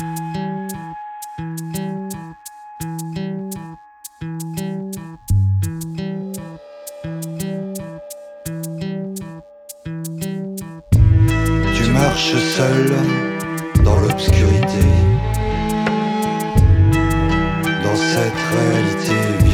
[0.00, 0.06] Tu
[11.92, 12.92] marches seul
[13.84, 14.86] dans l'obscurité,
[17.84, 19.49] dans cette réalité.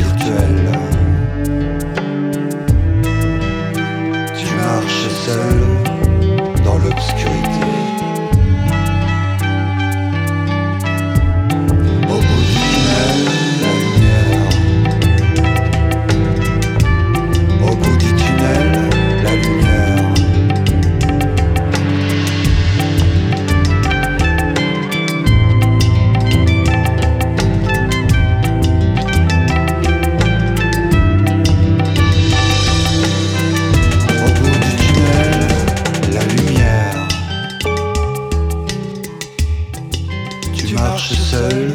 [40.77, 41.73] marche seul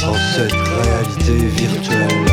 [0.00, 2.29] dans cette réalité virtuelle.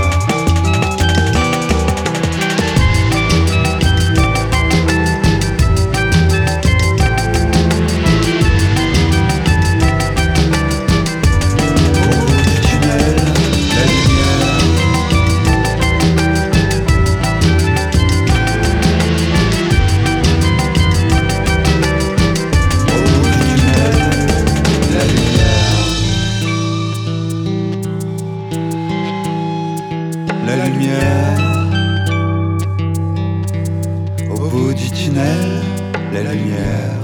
[30.48, 31.38] la lumière.
[34.32, 35.62] Au bout du tunnel,
[36.14, 36.97] la lumière.